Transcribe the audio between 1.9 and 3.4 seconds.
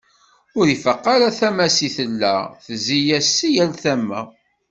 tella tezzi-as